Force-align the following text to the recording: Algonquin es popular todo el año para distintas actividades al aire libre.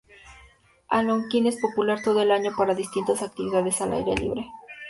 Algonquin 0.87 1.45
es 1.45 1.61
popular 1.61 2.01
todo 2.01 2.23
el 2.23 2.31
año 2.31 2.55
para 2.57 2.73
distintas 2.73 3.21
actividades 3.21 3.81
al 3.81 3.93
aire 3.93 4.15
libre. 4.15 4.49